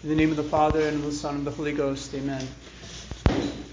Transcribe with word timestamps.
In 0.00 0.10
the 0.10 0.14
name 0.14 0.30
of 0.30 0.36
the 0.36 0.44
Father, 0.44 0.86
and 0.86 0.98
of 0.98 1.02
the 1.06 1.10
Son, 1.10 1.34
and 1.34 1.44
of 1.44 1.52
the 1.52 1.56
Holy 1.56 1.72
Ghost, 1.72 2.14
amen. 2.14 2.46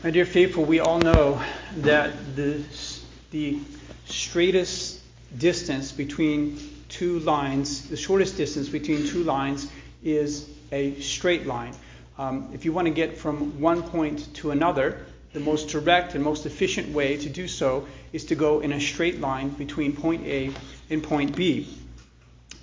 My 0.03 0.09
dear 0.09 0.25
faithful, 0.25 0.65
we 0.65 0.79
all 0.79 0.97
know 0.97 1.39
that 1.77 2.35
the, 2.35 2.63
the 3.29 3.59
straightest 4.07 5.03
distance 5.37 5.91
between 5.91 6.57
two 6.89 7.19
lines, 7.19 7.89
the 7.89 7.95
shortest 7.95 8.37
distance 8.37 8.69
between 8.69 9.05
two 9.05 9.23
lines, 9.23 9.71
is 10.03 10.49
a 10.71 10.99
straight 10.99 11.45
line. 11.45 11.75
Um, 12.17 12.49
if 12.55 12.65
you 12.65 12.73
want 12.73 12.87
to 12.87 12.93
get 12.93 13.19
from 13.19 13.61
one 13.61 13.83
point 13.83 14.33
to 14.37 14.49
another, 14.49 15.05
the 15.33 15.39
most 15.39 15.69
direct 15.69 16.15
and 16.15 16.23
most 16.23 16.47
efficient 16.47 16.89
way 16.89 17.17
to 17.17 17.29
do 17.29 17.47
so 17.47 17.87
is 18.13 18.25
to 18.25 18.35
go 18.35 18.61
in 18.61 18.71
a 18.73 18.81
straight 18.81 19.21
line 19.21 19.49
between 19.49 19.95
point 19.95 20.25
A 20.25 20.51
and 20.89 21.03
point 21.03 21.35
B. 21.35 21.67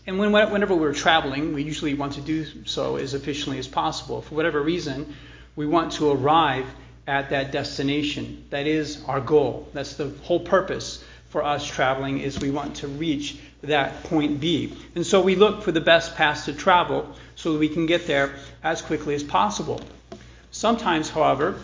And 0.07 0.19
when, 0.19 0.32
whenever 0.32 0.75
we're 0.75 0.95
traveling, 0.95 1.55
we 1.55 1.62
usually 1.62 1.95
want 1.95 2.14
to 2.14 2.21
do 2.21 2.45
so 2.66 2.96
as 2.96 3.14
efficiently 3.14 3.59
as 3.59 3.69
possible. 3.69 4.23
For 4.23 4.34
whatever 4.34 4.61
reason, 4.61 5.14
we 5.55 5.66
want 5.66 5.92
to 5.92 6.11
arrive 6.11 6.66
at 7.06 7.30
that 7.30 7.52
destination. 7.52 8.45
That 8.51 8.66
is 8.66 9.02
our 9.06 9.20
goal. 9.20 9.69
That's 9.73 9.95
the 9.95 10.09
whole 10.23 10.41
purpose 10.41 11.05
for 11.28 11.42
us 11.42 11.66
traveling 11.66 12.19
is 12.19 12.38
we 12.41 12.51
want 12.51 12.77
to 12.77 12.88
reach 12.88 13.38
that 13.62 14.05
point 14.05 14.41
B. 14.41 14.77
And 14.95 15.06
so 15.06 15.23
we 15.23 15.34
look 15.34 15.62
for 15.62 15.73
the 15.73 15.80
best 15.80 16.14
path 16.14 16.45
to 16.45 16.53
travel 16.53 17.14
so 17.37 17.53
that 17.53 17.59
we 17.59 17.69
can 17.69 17.87
get 17.87 18.06
there 18.06 18.34
as 18.62 18.83
quickly 18.83 19.14
as 19.14 19.23
possible. 19.23 19.80
Sometimes, 20.50 21.09
however, 21.09 21.59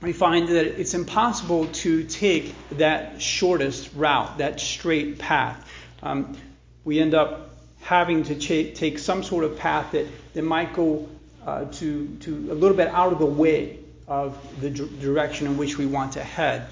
we 0.00 0.12
find 0.12 0.48
that 0.48 0.80
it's 0.80 0.94
impossible 0.94 1.66
to 1.66 2.04
take 2.04 2.54
that 2.78 3.20
shortest 3.20 3.90
route, 3.94 4.38
that 4.38 4.60
straight 4.60 5.18
path. 5.18 5.68
Um, 6.02 6.36
we 6.84 7.00
end 7.00 7.14
up 7.14 7.47
having 7.80 8.22
to 8.24 8.34
ch- 8.34 8.76
take 8.76 8.98
some 8.98 9.22
sort 9.22 9.44
of 9.44 9.56
path 9.58 9.92
that, 9.92 10.06
that 10.34 10.42
might 10.42 10.72
go 10.74 11.08
uh, 11.46 11.64
to, 11.66 12.06
to 12.20 12.48
a 12.50 12.54
little 12.54 12.76
bit 12.76 12.88
out 12.88 13.12
of 13.12 13.18
the 13.18 13.26
way 13.26 13.78
of 14.06 14.36
the 14.60 14.70
d- 14.70 14.88
direction 15.00 15.46
in 15.46 15.56
which 15.56 15.78
we 15.78 15.86
want 15.86 16.12
to 16.12 16.22
head. 16.22 16.66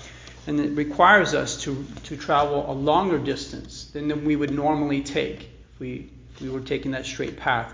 And 0.46 0.60
it 0.60 0.76
requires 0.76 1.34
us 1.34 1.62
to, 1.62 1.84
to 2.04 2.16
travel 2.16 2.70
a 2.70 2.72
longer 2.72 3.18
distance 3.18 3.86
than 3.86 4.24
we 4.24 4.36
would 4.36 4.52
normally 4.52 5.02
take 5.02 5.50
if 5.74 5.80
we, 5.80 6.10
if 6.34 6.42
we 6.42 6.48
were 6.50 6.60
taking 6.60 6.92
that 6.92 7.04
straight 7.04 7.36
path. 7.36 7.72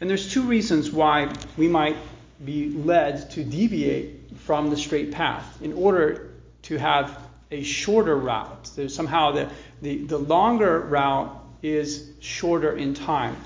And 0.00 0.10
there's 0.10 0.30
two 0.30 0.42
reasons 0.42 0.90
why 0.90 1.32
we 1.56 1.68
might 1.68 1.96
be 2.44 2.70
led 2.70 3.30
to 3.30 3.44
deviate 3.44 4.36
from 4.40 4.70
the 4.70 4.76
straight 4.76 5.12
path 5.12 5.62
in 5.62 5.72
order 5.72 6.32
to 6.62 6.76
have 6.76 7.18
a 7.50 7.62
shorter 7.62 8.16
route. 8.16 8.70
There's 8.74 8.94
somehow 8.94 9.32
the, 9.32 9.48
the, 9.80 10.04
the 10.04 10.18
longer 10.18 10.80
route 10.80 11.43
is 11.64 12.10
shorter 12.20 12.76
in 12.76 12.94
time 12.94 13.36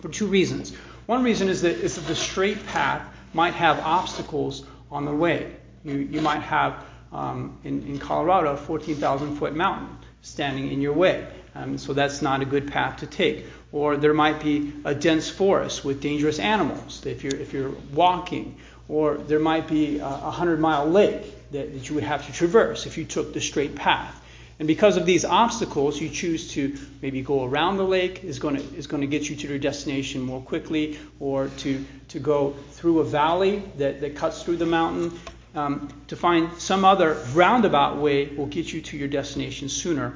for 0.00 0.08
two 0.08 0.26
reasons. 0.26 0.74
One 1.06 1.24
reason 1.24 1.48
is 1.48 1.62
that, 1.62 1.78
is 1.78 1.96
that 1.96 2.06
the 2.06 2.14
straight 2.14 2.64
path 2.66 3.02
might 3.32 3.54
have 3.54 3.78
obstacles 3.80 4.64
on 4.90 5.04
the 5.04 5.14
way. 5.14 5.56
You, 5.84 5.94
you 5.94 6.20
might 6.20 6.42
have, 6.42 6.84
um, 7.12 7.58
in, 7.64 7.82
in 7.86 7.98
Colorado, 7.98 8.52
a 8.52 8.56
14,000 8.56 9.36
foot 9.36 9.54
mountain 9.54 9.96
standing 10.20 10.70
in 10.70 10.80
your 10.80 10.92
way. 10.92 11.26
Um, 11.54 11.78
so 11.78 11.92
that's 11.92 12.22
not 12.22 12.40
a 12.40 12.44
good 12.44 12.70
path 12.70 12.98
to 12.98 13.06
take. 13.06 13.46
Or 13.72 13.96
there 13.96 14.14
might 14.14 14.42
be 14.42 14.72
a 14.84 14.94
dense 14.94 15.28
forest 15.28 15.84
with 15.84 16.00
dangerous 16.00 16.38
animals 16.38 17.04
if 17.06 17.24
you're, 17.24 17.36
if 17.36 17.52
you're 17.52 17.72
walking 17.92 18.56
or 18.88 19.16
there 19.16 19.38
might 19.38 19.68
be 19.68 19.98
a 19.98 20.08
100 20.08 20.60
mile 20.60 20.86
lake 20.86 21.50
that, 21.52 21.72
that 21.72 21.88
you 21.88 21.94
would 21.94 22.04
have 22.04 22.26
to 22.26 22.32
traverse 22.32 22.86
if 22.86 22.98
you 22.98 23.04
took 23.04 23.32
the 23.32 23.40
straight 23.40 23.74
path. 23.74 24.21
And 24.62 24.68
because 24.68 24.96
of 24.96 25.06
these 25.06 25.24
obstacles, 25.24 26.00
you 26.00 26.08
choose 26.08 26.52
to 26.52 26.78
maybe 27.02 27.20
go 27.20 27.42
around 27.42 27.78
the 27.78 27.84
lake 27.84 28.22
is 28.22 28.38
going 28.38 28.54
to 28.54 28.62
is 28.76 28.86
going 28.86 29.00
to 29.00 29.08
get 29.08 29.28
you 29.28 29.34
to 29.34 29.48
your 29.48 29.58
destination 29.58 30.20
more 30.20 30.40
quickly, 30.40 31.00
or 31.18 31.48
to 31.48 31.84
to 32.10 32.20
go 32.20 32.54
through 32.70 33.00
a 33.00 33.04
valley 33.04 33.64
that, 33.78 34.00
that 34.00 34.14
cuts 34.14 34.44
through 34.44 34.58
the 34.58 34.66
mountain. 34.66 35.18
Um, 35.56 35.88
to 36.06 36.14
find 36.14 36.48
some 36.60 36.84
other 36.84 37.14
roundabout 37.34 37.96
way 37.96 38.26
will 38.26 38.46
get 38.46 38.72
you 38.72 38.80
to 38.82 38.96
your 38.96 39.08
destination 39.08 39.68
sooner. 39.68 40.14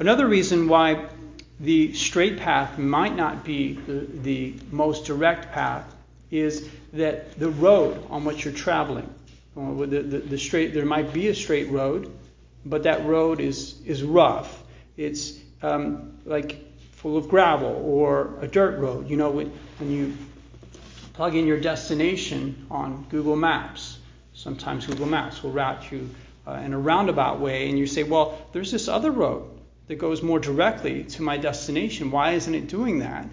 Another 0.00 0.26
reason 0.26 0.66
why 0.66 1.04
the 1.60 1.92
straight 1.92 2.38
path 2.38 2.78
might 2.78 3.14
not 3.14 3.44
be 3.44 3.74
the, 3.74 4.06
the 4.22 4.54
most 4.70 5.04
direct 5.04 5.52
path 5.52 5.84
is 6.30 6.66
that 6.94 7.38
the 7.38 7.50
road 7.50 8.02
on 8.08 8.24
which 8.24 8.46
you're 8.46 8.54
traveling, 8.54 9.12
the, 9.54 9.86
the, 9.86 10.18
the 10.20 10.38
straight, 10.38 10.72
there 10.72 10.86
might 10.86 11.12
be 11.12 11.28
a 11.28 11.34
straight 11.34 11.68
road, 11.68 12.10
but 12.64 12.84
that 12.84 13.04
road 13.06 13.40
is, 13.40 13.80
is 13.84 14.02
rough. 14.02 14.62
It's 14.96 15.38
um, 15.62 16.18
like 16.24 16.58
full 16.92 17.16
of 17.16 17.28
gravel 17.28 17.82
or 17.84 18.38
a 18.40 18.46
dirt 18.46 18.78
road. 18.78 19.08
You 19.08 19.16
know, 19.16 19.30
when, 19.30 19.52
when 19.78 19.90
you 19.90 20.16
plug 21.14 21.34
in 21.34 21.46
your 21.46 21.60
destination 21.60 22.66
on 22.70 23.06
Google 23.10 23.36
Maps, 23.36 23.98
sometimes 24.34 24.86
Google 24.86 25.06
Maps 25.06 25.42
will 25.42 25.50
route 25.50 25.90
you 25.90 26.08
uh, 26.46 26.52
in 26.52 26.72
a 26.72 26.78
roundabout 26.78 27.40
way, 27.40 27.68
and 27.68 27.78
you 27.78 27.86
say, 27.86 28.02
well, 28.02 28.38
there's 28.52 28.70
this 28.70 28.88
other 28.88 29.10
road 29.10 29.48
that 29.88 29.96
goes 29.96 30.22
more 30.22 30.38
directly 30.38 31.04
to 31.04 31.22
my 31.22 31.36
destination. 31.36 32.10
Why 32.10 32.32
isn't 32.32 32.54
it 32.54 32.68
doing 32.68 33.00
that? 33.00 33.24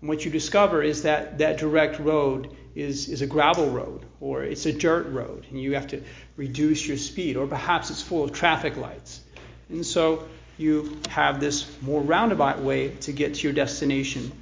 And 0.00 0.08
what 0.08 0.24
you 0.24 0.30
discover 0.30 0.82
is 0.82 1.02
that 1.02 1.38
that 1.38 1.58
direct 1.58 1.98
road 1.98 2.54
is, 2.74 3.08
is 3.08 3.22
a 3.22 3.26
gravel 3.26 3.70
road 3.70 4.04
or 4.20 4.42
it's 4.42 4.66
a 4.66 4.72
dirt 4.72 5.08
road 5.08 5.46
and 5.50 5.60
you 5.60 5.74
have 5.74 5.88
to 5.88 6.02
reduce 6.36 6.86
your 6.86 6.96
speed 6.96 7.36
or 7.36 7.46
perhaps 7.46 7.90
it's 7.90 8.02
full 8.02 8.24
of 8.24 8.32
traffic 8.32 8.76
lights. 8.76 9.20
And 9.68 9.84
so 9.84 10.28
you 10.56 10.98
have 11.08 11.40
this 11.40 11.70
more 11.82 12.00
roundabout 12.00 12.60
way 12.60 12.90
to 13.00 13.12
get 13.12 13.34
to 13.34 13.42
your 13.42 13.52
destination. 13.52 14.32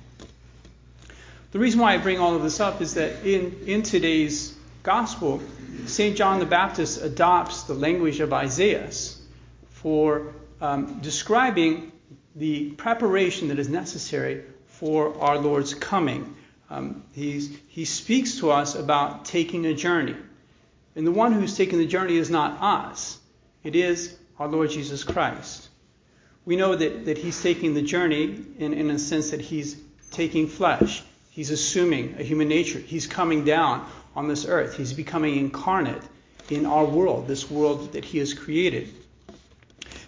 The 1.53 1.59
reason 1.59 1.81
why 1.81 1.95
I 1.95 1.99
bring 1.99 2.19
all 2.19 2.35
of 2.35 2.43
this 2.43 2.61
up 2.61 2.81
is 2.81 2.95
that 2.95 3.27
in, 3.27 3.65
in 3.67 3.83
today's 3.83 4.55
gospel, 4.83 5.41
St. 5.87 6.17
John 6.17 6.39
the 6.39 6.47
Baptist 6.47 7.03
adopts 7.03 7.65
the 7.65 7.75
language 7.75 8.21
of 8.21 8.33
Isaiah 8.33 8.91
for 9.71 10.35
um, 10.61 11.01
describing 11.01 11.93
the 12.35 12.71
preparation 12.73 13.49
that 13.49 13.59
is 13.59 13.69
necessary 13.69 14.45
for 14.67 15.19
our 15.21 15.39
Lord's 15.39 15.75
coming. 15.75 16.36
Um, 16.69 17.05
he 17.13 17.85
speaks 17.85 18.39
to 18.39 18.51
us 18.51 18.75
about 18.75 19.25
taking 19.25 19.67
a 19.67 19.75
journey. 19.75 20.17
And 20.97 21.07
the 21.07 21.13
one 21.13 21.33
who's 21.33 21.57
taking 21.57 21.79
the 21.79 21.87
journey 21.87 22.17
is 22.17 22.31
not 22.31 22.61
us, 22.61 23.19
it 23.63 23.77
is 23.77 24.17
our 24.39 24.49
Lord 24.49 24.71
Jesus 24.71 25.05
Christ. 25.05 25.69
We 26.45 26.57
know 26.57 26.75
that, 26.77 27.07
that 27.07 27.19
he's 27.19 27.43
taking 27.43 27.75
the 27.75 27.83
journey 27.83 28.45
in, 28.59 28.73
in 28.73 28.91
a 28.91 28.99
sense 28.99 29.31
that 29.31 29.41
he's 29.41 29.77
taking 30.11 30.47
flesh. 30.47 31.03
He's 31.31 31.51
assuming 31.51 32.17
a 32.19 32.23
human 32.23 32.49
nature. 32.49 32.79
He's 32.79 33.07
coming 33.07 33.45
down 33.45 33.87
on 34.15 34.29
this 34.29 34.47
earth. 34.47 34.77
He's 34.77 34.93
becoming 34.93 35.37
incarnate 35.37 36.03
in 36.49 36.65
our 36.65 36.85
world, 36.85 37.27
this 37.27 37.51
world 37.51 37.93
that 37.93 38.05
he 38.05 38.19
has 38.19 38.33
created. 38.33 38.95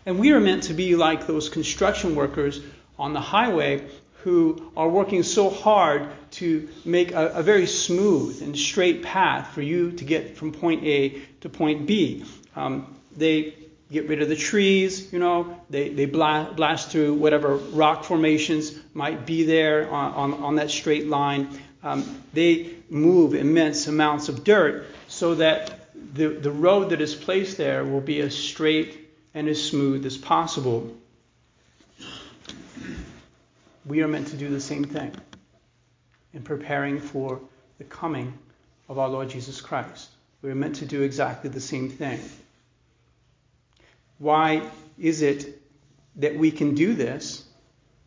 And 0.07 0.19
we 0.19 0.33
are 0.33 0.41
meant 0.41 0.63
to 0.65 0.75
be 0.75 0.95
like 0.95 1.27
those 1.27 1.49
construction 1.49 2.15
workers 2.15 2.61
on 2.99 3.13
the 3.13 3.21
highway 3.21 3.85
who 4.23 4.71
are 4.77 4.89
working 4.89 5.23
so 5.23 5.49
hard 5.49 6.09
to 6.31 6.69
make 6.85 7.13
a, 7.13 7.29
a, 7.29 7.43
very 7.43 7.67
smooth 7.67 8.43
and 8.43 8.59
straight 8.59 9.03
path 9.03 9.53
for 9.55 9.63
you 9.63 9.93
to 9.93 10.05
get 10.05 10.37
from 10.37 10.53
point 10.53 10.85
A 10.85 11.23
to 11.41 11.49
point 11.49 11.87
B. 11.87 12.25
Um, 12.57 12.97
they 13.17 13.55
get 13.91 14.09
rid 14.09 14.21
of 14.21 14.29
the 14.29 14.37
trees, 14.37 15.13
you 15.13 15.19
know, 15.19 15.59
they, 15.71 15.89
they 15.89 16.05
blast, 16.05 16.57
blast 16.57 16.91
through 16.91 17.15
whatever 17.15 17.57
rock 17.57 18.05
formations 18.05 18.75
might 18.93 19.25
be 19.25 19.45
there 19.45 19.91
on, 19.91 20.13
on, 20.13 20.43
on 20.43 20.57
that 20.57 20.71
straight 20.71 21.07
line. 21.07 21.49
Um, 21.83 22.23
they 22.35 22.75
move 22.91 23.35
immense 23.35 23.87
amounts 23.87 24.29
of 24.29 24.45
dirt 24.45 24.87
so 25.07 25.37
that 25.37 25.91
the, 26.15 26.29
the 26.29 26.51
road 26.51 26.91
that 26.91 27.01
is 27.01 27.15
placed 27.15 27.57
there 27.57 27.85
will 27.85 28.01
be 28.01 28.21
as 28.21 28.37
straight 28.37 29.09
and 29.33 29.49
as 29.49 29.63
smooth 29.63 30.05
as 30.05 30.17
possible 30.17 30.95
we 33.89 34.03
are 34.03 34.09
meant 34.09 34.29
to 34.29 34.37
do 34.37 34.51
the 34.51 34.61
same 34.61 34.85
thing 34.85 35.13
in 36.35 36.43
preparing 36.43 37.01
for 37.01 37.41
the 37.79 37.85
coming 37.85 38.39
of 38.89 38.99
our 38.99 39.09
Lord 39.09 39.31
Jesus 39.31 39.61
Christ. 39.63 40.11
We 40.43 40.51
are 40.51 40.55
meant 40.55 40.77
to 40.77 40.87
do 40.87 41.03
exactly 41.03 41.49
the 41.49 41.61
same 41.61 41.89
thing. 41.89 42.21
Why 44.19 44.63
is 44.99 45.23
it 45.23 45.61
that 46.17 46.37
we 46.37 46.51
can 46.51 46.75
do 46.75 46.95
this? 46.95 47.45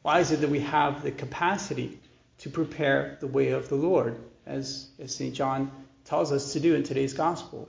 Why 0.04 0.20
is 0.20 0.32
it 0.32 0.42
that 0.42 0.50
we 0.50 0.60
have 0.60 1.04
the 1.04 1.12
capacity 1.12 2.00
to 2.40 2.50
prepare 2.50 3.18
the 3.20 3.28
way 3.28 3.52
of 3.52 3.68
the 3.70 3.76
Lord, 3.76 4.18
as, 4.46 4.88
as 5.00 5.16
St. 5.16 5.34
John 5.34 5.72
tells 6.06 6.32
us 6.32 6.54
to 6.54 6.60
do 6.60 6.76
in 6.76 6.84
today's 6.84 7.14
gospel? 7.14 7.68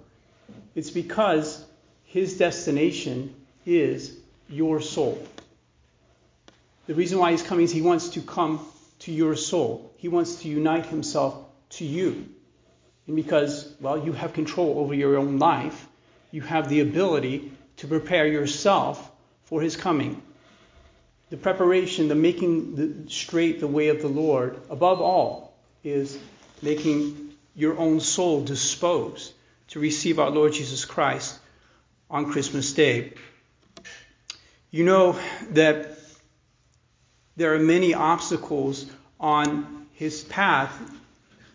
It's 0.74 0.90
because 0.90 1.64
his 2.04 2.36
destination 2.36 3.34
is 3.64 4.16
your 4.48 4.80
soul. 4.80 5.26
The 6.86 6.94
reason 6.94 7.18
why 7.18 7.30
he's 7.30 7.42
coming 7.42 7.64
is 7.64 7.70
he 7.70 7.82
wants 7.82 8.10
to 8.10 8.20
come 8.20 8.66
to 9.00 9.12
your 9.12 9.36
soul. 9.36 9.92
He 9.96 10.08
wants 10.08 10.42
to 10.42 10.48
unite 10.48 10.86
himself 10.86 11.36
to 11.70 11.84
you. 11.84 12.28
And 13.06 13.16
because, 13.16 13.72
well, 13.80 14.04
you 14.04 14.12
have 14.12 14.32
control 14.32 14.78
over 14.78 14.94
your 14.94 15.16
own 15.16 15.38
life, 15.38 15.86
you 16.30 16.40
have 16.42 16.68
the 16.68 16.80
ability 16.80 17.52
to 17.78 17.86
prepare 17.86 18.26
yourself 18.26 19.10
for 19.44 19.60
his 19.60 19.76
coming. 19.76 20.22
The 21.30 21.36
preparation, 21.36 22.08
the 22.08 22.14
making 22.14 22.74
the, 22.76 23.10
straight 23.10 23.60
the 23.60 23.66
way 23.66 23.88
of 23.88 24.02
the 24.02 24.08
Lord, 24.08 24.60
above 24.68 25.00
all, 25.00 25.54
is 25.82 26.18
making 26.60 27.32
your 27.54 27.78
own 27.78 28.00
soul 28.00 28.44
disposed 28.44 29.32
to 29.68 29.80
receive 29.80 30.18
our 30.18 30.30
Lord 30.30 30.52
Jesus 30.52 30.84
Christ 30.84 31.38
on 32.10 32.30
Christmas 32.30 32.72
Day. 32.72 33.14
You 34.70 34.84
know 34.84 35.18
that 35.50 35.91
there 37.36 37.54
are 37.54 37.58
many 37.58 37.94
obstacles 37.94 38.86
on 39.20 39.86
his 39.94 40.24
path 40.24 40.78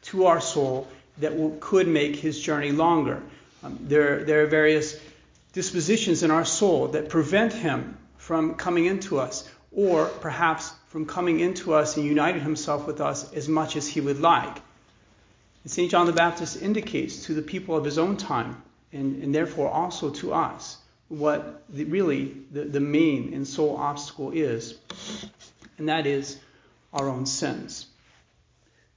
to 0.03 0.25
our 0.25 0.41
soul 0.41 0.87
that 1.19 1.37
will, 1.37 1.57
could 1.59 1.87
make 1.87 2.15
his 2.15 2.39
journey 2.39 2.71
longer. 2.71 3.21
Um, 3.63 3.77
there, 3.81 4.23
there 4.23 4.43
are 4.43 4.47
various 4.47 4.99
dispositions 5.53 6.23
in 6.23 6.31
our 6.31 6.45
soul 6.45 6.89
that 6.89 7.09
prevent 7.09 7.53
him 7.53 7.97
from 8.17 8.55
coming 8.55 8.85
into 8.85 9.19
us, 9.19 9.49
or 9.71 10.05
perhaps 10.05 10.71
from 10.87 11.05
coming 11.05 11.39
into 11.39 11.73
us 11.73 11.97
and 11.97 12.05
uniting 12.05 12.41
himself 12.41 12.87
with 12.87 13.01
us 13.01 13.31
as 13.33 13.47
much 13.47 13.75
as 13.75 13.87
he 13.87 14.01
would 14.01 14.19
like. 14.19 14.61
And 15.63 15.71
St. 15.71 15.91
John 15.91 16.05
the 16.05 16.13
Baptist 16.13 16.61
indicates 16.61 17.25
to 17.25 17.33
the 17.33 17.41
people 17.41 17.75
of 17.75 17.83
his 17.83 17.97
own 17.97 18.17
time, 18.17 18.61
and, 18.93 19.23
and 19.23 19.35
therefore 19.35 19.69
also 19.69 20.09
to 20.11 20.33
us, 20.33 20.77
what 21.09 21.63
the, 21.69 21.85
really 21.85 22.35
the, 22.51 22.65
the 22.65 22.79
main 22.79 23.33
and 23.33 23.47
sole 23.47 23.77
obstacle 23.77 24.31
is, 24.31 24.75
and 25.77 25.89
that 25.89 26.05
is 26.05 26.39
our 26.93 27.09
own 27.09 27.25
sins. 27.25 27.85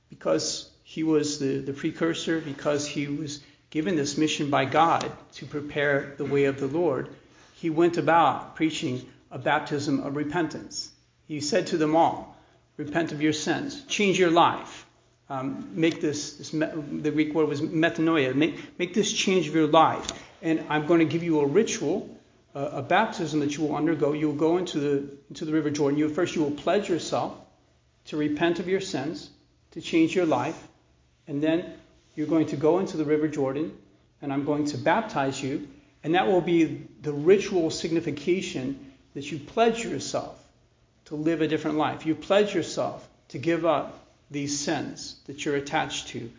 Because 0.09 0.71
he 0.83 1.03
was 1.03 1.39
the, 1.39 1.59
the 1.59 1.73
precursor, 1.73 2.41
because 2.41 2.87
he 2.87 3.07
was 3.07 3.41
given 3.71 3.97
this 3.97 4.19
mission 4.19 4.51
by 4.51 4.65
God 4.65 5.11
to 5.35 5.47
prepare 5.47 6.15
the 6.17 6.25
way 6.25 6.45
of 6.45 6.59
the 6.59 6.67
Lord, 6.67 7.09
he 7.55 7.71
went 7.71 7.97
about 7.97 8.57
preaching 8.57 9.07
a 9.31 9.39
baptism 9.39 10.01
of 10.01 10.17
repentance. 10.17 10.91
He 11.29 11.41
said 11.41 11.69
to 11.69 11.77
them 11.77 11.95
all, 11.95 12.37
Repent 12.77 13.13
of 13.13 13.21
your 13.21 13.35
sins, 13.35 13.85
change 13.87 14.19
your 14.19 14.31
life. 14.31 14.87
Um, 15.29 15.69
make 15.75 16.01
this, 16.01 16.39
this, 16.39 16.51
the 16.51 17.11
Greek 17.13 17.35
word 17.35 17.47
was 17.47 17.61
metanoia, 17.61 18.35
make, 18.35 18.79
make 18.79 18.95
this 18.95 19.13
change 19.13 19.47
of 19.47 19.55
your 19.55 19.67
life. 19.67 20.11
And 20.43 20.65
I'm 20.69 20.87
going 20.87 21.01
to 21.01 21.05
give 21.05 21.23
you 21.23 21.41
a 21.41 21.47
ritual, 21.47 22.09
a, 22.55 22.61
a 22.61 22.83
baptism 22.83 23.41
that 23.41 23.57
you 23.57 23.65
will 23.65 23.77
undergo. 23.77 24.13
You 24.13 24.29
will 24.29 24.37
go 24.37 24.59
into 24.59 24.79
the, 24.79 25.11
into 25.29 25.45
the 25.45 25.53
River 25.53 25.71
Jordan. 25.71 25.99
You, 25.99 26.09
first, 26.09 26.35
you 26.35 26.43
will 26.43 26.51
pledge 26.51 26.89
yourself 26.89 27.37
to 28.07 28.17
repent 28.17 28.59
of 28.59 28.69
your 28.69 28.81
sins, 28.81 29.31
to 29.73 29.81
change 29.81 30.15
your 30.15 30.27
life. 30.27 30.69
And 31.27 31.43
then 31.43 31.73
you're 32.15 32.27
going 32.27 32.47
to 32.47 32.57
go 32.57 32.79
into 32.79 32.97
the 32.97 33.05
River 33.05 33.29
Jordan, 33.29 33.77
and 34.21 34.33
I'm 34.33 34.45
going 34.45 34.67
to 34.67 34.79
baptize 34.79 35.43
you. 35.43 35.69
And 36.03 36.15
that 36.15 36.27
will 36.27 36.41
be 36.41 36.87
the 37.03 37.13
ritual 37.13 37.71
signification 37.71 38.93
that 39.15 39.31
you 39.31 39.39
pledge 39.39 39.85
yourself 39.85 40.43
to 41.07 41.15
live 41.15 41.43
a 41.43 41.49
different 41.49 41.77
life. 41.77 42.07
You 42.07 42.15
pledge 42.15 42.55
yourself 42.55 43.07
to 43.29 43.39
give 43.39 43.67
up 43.67 44.07
these 44.31 44.59
sins 44.59 45.17
that 45.27 45.45
you're 45.45 45.57
attached 45.57 46.09
to. 46.09 46.31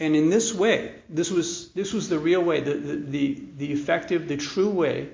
And 0.00 0.16
in 0.16 0.28
this 0.28 0.52
way, 0.52 0.92
this 1.08 1.30
was, 1.30 1.68
this 1.70 1.92
was 1.92 2.08
the 2.08 2.18
real 2.18 2.42
way, 2.42 2.60
the, 2.60 2.74
the, 2.74 3.42
the, 3.56 3.72
effective, 3.72 4.26
the 4.26 4.36
true 4.36 4.70
way 4.70 5.08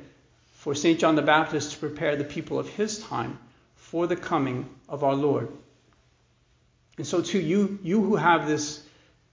for 0.53 0.75
St. 0.75 0.99
John 0.99 1.17
the 1.17 1.23
Baptist 1.23 1.73
to 1.73 1.79
prepare 1.79 2.17
the 2.17 2.25
people 2.25 2.59
of 2.59 2.69
his 2.69 2.99
time 2.99 3.39
for 3.77 4.07
the 4.07 4.17
coming 4.17 4.69
of 4.89 5.05
our 5.05 5.15
Lord. 5.15 5.49
And 6.97 7.07
so, 7.07 7.21
too, 7.21 7.41
you, 7.41 7.79
you 7.83 8.03
who 8.03 8.17
have 8.17 8.47
this, 8.47 8.83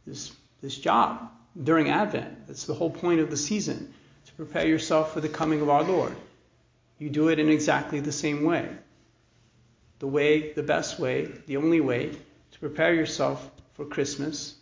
this, 0.06 0.34
this 0.62 0.78
job 0.78 1.32
during 1.62 1.90
Advent, 1.90 2.48
that's 2.48 2.66
the 2.66 2.74
whole 2.74 2.90
point 2.90 3.22
of 3.22 3.30
the 3.30 3.38
season, 3.38 3.94
to 4.26 4.34
prepare 4.34 4.68
yourself 4.68 5.14
for 5.14 5.22
the 5.22 5.30
coming 5.30 5.62
of 5.62 5.70
our 5.70 5.84
Lord. 5.84 6.16
You 7.00 7.10
do 7.10 7.30
it 7.30 7.40
in 7.40 7.50
exactly 7.50 8.00
the 8.00 8.12
same 8.12 8.44
way. 8.44 8.70
The 10.00 10.08
way, 10.08 10.52
the 10.54 10.64
best 10.64 11.00
way, 11.00 11.26
the 11.46 11.58
only 11.58 11.80
way 11.80 12.12
to 12.52 12.60
prepare 12.60 12.94
yourself 12.94 13.50
for 13.74 13.86
Christmas 13.86 14.56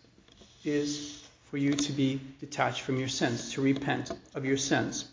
is 0.68 1.24
for 1.50 1.58
you 1.58 1.74
to 1.74 1.92
be 1.92 2.20
detached 2.40 2.82
from 2.82 2.98
your 2.98 3.08
sins, 3.08 3.54
to 3.54 3.62
repent 3.62 4.12
of 4.34 4.46
your 4.46 4.58
sins. 4.58 5.06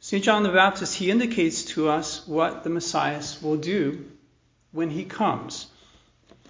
St. 0.00 0.22
John 0.22 0.42
the 0.42 0.50
Baptist, 0.50 0.96
he 0.96 1.10
indicates 1.10 1.64
to 1.64 1.88
us 1.88 2.26
what 2.26 2.62
the 2.62 2.70
Messiah 2.70 3.22
will 3.40 3.56
do 3.56 4.04
when 4.72 4.90
he 4.90 5.04
comes, 5.04 5.66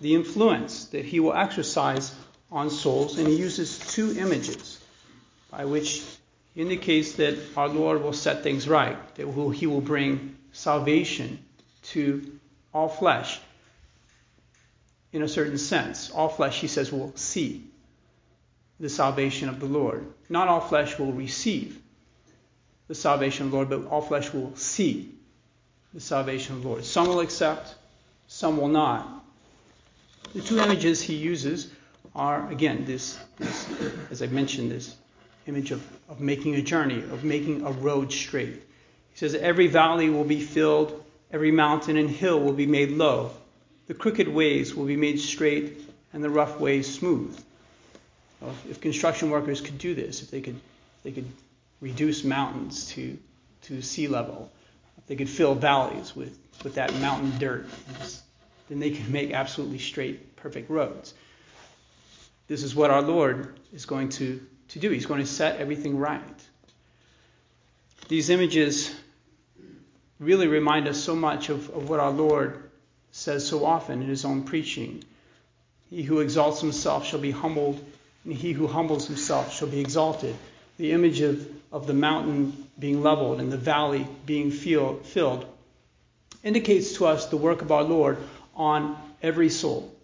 the 0.00 0.14
influence 0.14 0.86
that 0.86 1.04
he 1.04 1.20
will 1.20 1.34
exercise 1.34 2.12
on 2.50 2.70
souls, 2.70 3.18
and 3.18 3.28
he 3.28 3.36
uses 3.36 3.78
two 3.94 4.16
images 4.18 4.80
by 5.50 5.66
which 5.66 6.02
he 6.54 6.62
indicates 6.62 7.12
that 7.12 7.38
our 7.56 7.68
Lord 7.68 8.02
will 8.02 8.12
set 8.12 8.42
things 8.42 8.66
right, 8.66 8.96
that 9.14 9.52
he 9.54 9.66
will 9.66 9.80
bring 9.80 10.36
salvation 10.52 11.38
to 11.82 12.38
all 12.72 12.88
flesh. 12.88 13.38
In 15.14 15.22
a 15.22 15.28
certain 15.28 15.58
sense, 15.58 16.10
all 16.10 16.28
flesh, 16.28 16.60
he 16.60 16.66
says, 16.66 16.90
will 16.90 17.12
see 17.14 17.62
the 18.80 18.88
salvation 18.88 19.48
of 19.48 19.60
the 19.60 19.66
Lord. 19.66 20.04
Not 20.28 20.48
all 20.48 20.60
flesh 20.60 20.98
will 20.98 21.12
receive 21.12 21.80
the 22.88 22.96
salvation 22.96 23.46
of 23.46 23.52
the 23.52 23.56
Lord, 23.56 23.70
but 23.70 23.86
all 23.86 24.02
flesh 24.02 24.32
will 24.32 24.56
see 24.56 25.14
the 25.94 26.00
salvation 26.00 26.56
of 26.56 26.62
the 26.62 26.68
Lord. 26.68 26.84
Some 26.84 27.06
will 27.06 27.20
accept, 27.20 27.76
some 28.26 28.56
will 28.56 28.66
not. 28.66 29.24
The 30.34 30.40
two 30.40 30.58
images 30.58 31.00
he 31.00 31.14
uses 31.14 31.70
are, 32.16 32.50
again, 32.50 32.84
this, 32.84 33.16
this 33.38 33.68
as 34.10 34.20
I 34.20 34.26
mentioned, 34.26 34.72
this 34.72 34.96
image 35.46 35.70
of, 35.70 35.80
of 36.08 36.20
making 36.20 36.56
a 36.56 36.62
journey, 36.62 36.98
of 36.98 37.22
making 37.22 37.64
a 37.64 37.70
road 37.70 38.12
straight. 38.12 38.54
He 39.12 39.16
says, 39.16 39.36
Every 39.36 39.68
valley 39.68 40.10
will 40.10 40.24
be 40.24 40.40
filled, 40.40 41.04
every 41.30 41.52
mountain 41.52 41.96
and 41.96 42.10
hill 42.10 42.40
will 42.40 42.52
be 42.52 42.66
made 42.66 42.90
low. 42.90 43.30
The 43.86 43.94
crooked 43.94 44.28
ways 44.28 44.74
will 44.74 44.86
be 44.86 44.96
made 44.96 45.20
straight, 45.20 45.80
and 46.12 46.24
the 46.24 46.30
rough 46.30 46.58
ways 46.58 46.92
smooth. 46.92 47.38
Well, 48.40 48.54
if 48.70 48.80
construction 48.80 49.30
workers 49.30 49.60
could 49.60 49.78
do 49.78 49.94
this, 49.94 50.22
if 50.22 50.30
they 50.30 50.40
could, 50.40 50.58
they 51.02 51.12
could 51.12 51.30
reduce 51.80 52.24
mountains 52.24 52.88
to, 52.90 53.18
to 53.62 53.82
sea 53.82 54.08
level, 54.08 54.50
if 54.98 55.06
they 55.06 55.16
could 55.16 55.28
fill 55.28 55.54
valleys 55.54 56.16
with, 56.16 56.38
with 56.62 56.74
that 56.76 56.94
mountain 56.94 57.38
dirt, 57.38 57.66
then 58.68 58.80
they 58.80 58.90
could 58.90 59.08
make 59.10 59.32
absolutely 59.32 59.78
straight, 59.78 60.36
perfect 60.36 60.70
roads. 60.70 61.14
This 62.46 62.62
is 62.62 62.74
what 62.74 62.90
our 62.90 63.02
Lord 63.02 63.58
is 63.72 63.86
going 63.86 64.08
to, 64.10 64.40
to 64.68 64.78
do. 64.78 64.90
He's 64.90 65.06
going 65.06 65.20
to 65.20 65.26
set 65.26 65.60
everything 65.60 65.98
right. 65.98 66.22
These 68.08 68.30
images 68.30 68.94
really 70.20 70.46
remind 70.46 70.86
us 70.88 71.02
so 71.02 71.14
much 71.14 71.48
of, 71.48 71.70
of 71.70 71.88
what 71.88 72.00
our 72.00 72.10
Lord 72.10 72.63
says 73.16 73.46
so 73.46 73.64
often 73.64 74.02
in 74.02 74.08
his 74.08 74.24
own 74.24 74.42
preaching. 74.42 75.04
He 75.88 76.02
who 76.02 76.18
exalts 76.18 76.60
himself 76.60 77.06
shall 77.06 77.20
be 77.20 77.30
humbled, 77.30 77.78
and 78.24 78.32
he 78.32 78.50
who 78.50 78.66
humbles 78.66 79.06
himself 79.06 79.54
shall 79.54 79.68
be 79.68 79.78
exalted. 79.78 80.34
The 80.78 80.90
image 80.90 81.20
of, 81.20 81.46
of 81.70 81.86
the 81.86 81.94
mountain 81.94 82.66
being 82.76 83.04
leveled 83.04 83.38
and 83.38 83.52
the 83.52 83.56
valley 83.56 84.04
being 84.26 84.50
filled 84.50 85.46
indicates 86.42 86.94
to 86.94 87.06
us 87.06 87.26
the 87.26 87.36
work 87.36 87.62
of 87.62 87.70
our 87.70 87.84
Lord 87.84 88.18
on 88.56 88.96
every 89.22 89.48
soul. 89.48 89.94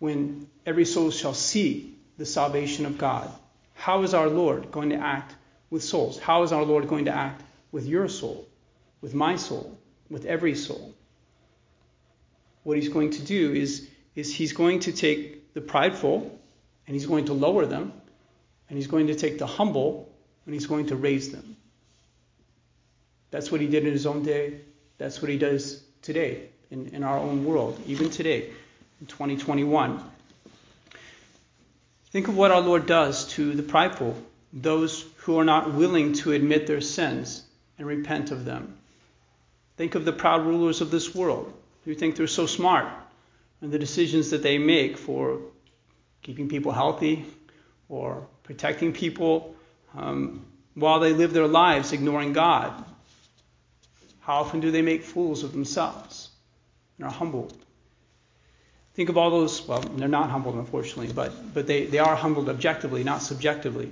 When 0.00 0.48
every 0.66 0.84
soul 0.84 1.12
shall 1.12 1.34
see 1.34 1.96
the 2.16 2.26
salvation 2.26 2.86
of 2.86 2.98
God, 2.98 3.30
how 3.74 4.02
is 4.02 4.14
our 4.14 4.28
Lord 4.28 4.72
going 4.72 4.90
to 4.90 4.96
act 4.96 5.32
with 5.70 5.84
souls? 5.84 6.18
How 6.18 6.42
is 6.42 6.50
our 6.50 6.64
Lord 6.64 6.88
going 6.88 7.04
to 7.04 7.14
act 7.14 7.40
with 7.70 7.86
your 7.86 8.08
soul, 8.08 8.48
with 9.00 9.14
my 9.14 9.36
soul, 9.36 9.78
with 10.10 10.24
every 10.24 10.56
soul? 10.56 10.92
What 12.62 12.76
he's 12.76 12.88
going 12.88 13.10
to 13.10 13.22
do 13.22 13.52
is, 13.52 13.88
is 14.14 14.34
he's 14.34 14.52
going 14.52 14.80
to 14.80 14.92
take 14.92 15.54
the 15.54 15.60
prideful 15.60 16.38
and 16.86 16.94
he's 16.94 17.06
going 17.06 17.26
to 17.26 17.34
lower 17.34 17.66
them, 17.66 17.92
and 18.68 18.78
he's 18.78 18.86
going 18.86 19.08
to 19.08 19.14
take 19.14 19.38
the 19.38 19.46
humble 19.46 20.10
and 20.46 20.54
he's 20.54 20.66
going 20.66 20.86
to 20.86 20.96
raise 20.96 21.30
them. 21.30 21.56
That's 23.30 23.52
what 23.52 23.60
he 23.60 23.66
did 23.66 23.84
in 23.84 23.92
his 23.92 24.06
own 24.06 24.22
day. 24.22 24.60
That's 24.96 25.20
what 25.20 25.30
he 25.30 25.36
does 25.36 25.82
today 26.00 26.48
in, 26.70 26.88
in 26.88 27.04
our 27.04 27.18
own 27.18 27.44
world, 27.44 27.78
even 27.86 28.08
today 28.08 28.50
in 29.00 29.06
2021. 29.06 30.02
Think 32.10 32.28
of 32.28 32.36
what 32.36 32.50
our 32.50 32.62
Lord 32.62 32.86
does 32.86 33.26
to 33.34 33.52
the 33.52 33.62
prideful, 33.62 34.16
those 34.54 35.04
who 35.18 35.38
are 35.38 35.44
not 35.44 35.74
willing 35.74 36.14
to 36.14 36.32
admit 36.32 36.66
their 36.66 36.80
sins 36.80 37.44
and 37.76 37.86
repent 37.86 38.30
of 38.30 38.46
them. 38.46 38.78
Think 39.76 39.94
of 39.94 40.06
the 40.06 40.12
proud 40.12 40.46
rulers 40.46 40.80
of 40.80 40.90
this 40.90 41.14
world 41.14 41.52
who 41.88 41.94
think 41.94 42.16
they're 42.16 42.26
so 42.26 42.44
smart 42.44 42.86
and 43.62 43.72
the 43.72 43.78
decisions 43.78 44.28
that 44.32 44.42
they 44.42 44.58
make 44.58 44.98
for 44.98 45.40
keeping 46.20 46.46
people 46.46 46.70
healthy 46.70 47.24
or 47.88 48.26
protecting 48.42 48.92
people 48.92 49.56
um, 49.96 50.44
while 50.74 51.00
they 51.00 51.14
live 51.14 51.32
their 51.32 51.46
lives 51.46 51.94
ignoring 51.94 52.34
God. 52.34 52.74
How 54.20 54.34
often 54.34 54.60
do 54.60 54.70
they 54.70 54.82
make 54.82 55.02
fools 55.02 55.44
of 55.44 55.52
themselves 55.52 56.28
and 56.98 57.06
are 57.06 57.10
humbled? 57.10 57.56
Think 58.92 59.08
of 59.08 59.16
all 59.16 59.30
those, 59.30 59.66
well, 59.66 59.80
they're 59.80 60.08
not 60.08 60.28
humbled, 60.28 60.56
unfortunately, 60.56 61.14
but, 61.14 61.32
but 61.54 61.66
they, 61.66 61.86
they 61.86 62.00
are 62.00 62.14
humbled 62.14 62.50
objectively, 62.50 63.02
not 63.02 63.22
subjectively. 63.22 63.90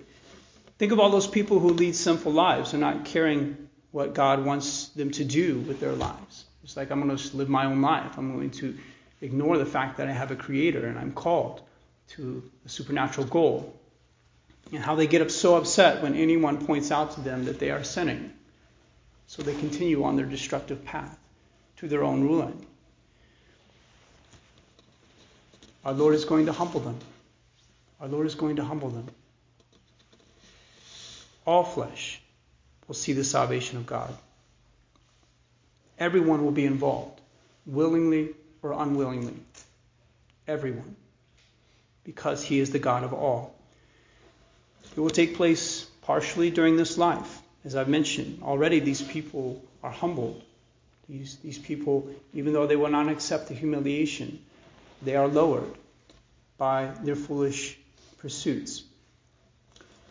Think 0.77 0.93
of 0.93 1.01
all 1.01 1.09
those 1.09 1.27
people 1.27 1.61
who 1.61 1.71
lead 1.71 1.97
sinful 1.97 2.33
lives 2.33 2.75
and 2.75 2.83
not 2.83 3.07
caring 3.07 3.71
what 3.91 4.13
God 4.13 4.45
wants 4.45 4.89
them 4.89 5.13
to 5.13 5.25
do 5.25 5.61
with 5.61 5.81
their 5.81 5.93
lives. 5.93 6.45
It's 6.67 6.77
like, 6.77 6.91
I'm 6.91 7.01
going 7.01 7.17
to 7.17 7.37
live 7.37 7.49
my 7.49 7.67
own 7.67 7.81
life. 7.81 8.19
I'm 8.19 8.35
going 8.35 8.51
to 8.51 8.77
ignore 9.21 9.57
the 9.57 9.65
fact 9.65 9.99
that 9.99 10.09
I 10.09 10.11
have 10.11 10.33
a 10.33 10.37
creator 10.37 10.85
and 10.85 10.99
I'm 10.99 11.13
called 11.13 11.61
to 12.09 12.43
a 12.65 12.69
supernatural 12.69 13.29
goal. 13.29 13.73
And 14.73 14.83
how 14.83 14.97
they 14.97 15.07
get 15.07 15.31
so 15.31 15.55
upset 15.55 16.03
when 16.03 16.17
anyone 16.17 16.67
points 16.67 16.91
out 16.91 17.13
to 17.13 17.21
them 17.21 17.45
that 17.45 17.61
they 17.61 17.71
are 17.71 17.85
sinning. 17.85 18.33
So 19.29 19.45
they 19.45 19.55
continue 19.55 20.03
on 20.03 20.17
their 20.17 20.27
destructive 20.27 20.85
path 20.85 21.17
to 21.77 21.87
their 21.87 22.03
own 22.03 22.25
ruin. 22.25 22.67
Our 25.85 25.93
Lord 25.93 26.17
is 26.17 26.25
going 26.25 26.47
to 26.47 26.53
humble 26.53 26.81
them. 26.81 26.99
Our 28.01 28.09
Lord 28.09 28.27
is 28.27 28.35
going 28.35 28.57
to 28.57 28.65
humble 28.65 28.91
them. 28.91 29.07
All 31.47 31.63
flesh 31.63 32.21
will 32.89 32.97
see 32.97 33.13
the 33.13 33.23
salvation 33.23 33.79
of 33.79 33.87
God. 33.87 34.13
Everyone 35.99 36.45
will 36.45 36.53
be 36.53 36.67
involved, 36.67 37.21
willingly 37.65 38.31
or 38.63 38.73
unwillingly. 38.73 39.35
Everyone. 40.47 40.97
Because 42.05 42.43
he 42.43 42.61
is 42.61 42.71
the 42.71 42.79
God 42.79 43.03
of 43.03 43.13
all. 43.13 43.55
It 44.97 45.01
will 45.01 45.11
take 45.11 45.37
place 45.37 45.85
partially 46.03 46.51
during 46.51 46.77
this 46.77 46.97
life. 46.97 47.43
As 47.65 47.75
I've 47.75 47.89
mentioned, 47.89 48.43
already 48.43 48.79
these 48.81 49.03
people 49.03 49.63
are 49.83 49.91
humbled. 49.91 50.43
These, 51.09 51.37
these 51.37 51.59
people, 51.59 52.09
even 52.33 52.53
though 52.53 52.67
they 52.67 52.77
will 52.77 52.91
not 52.91 53.09
accept 53.09 53.49
the 53.49 53.55
humiliation, 53.55 54.39
they 55.03 55.17
are 55.17 55.29
lowered 55.29 55.75
by 56.59 56.91
their 57.03 57.17
foolish 57.17 57.79
pursuits. 58.19 58.85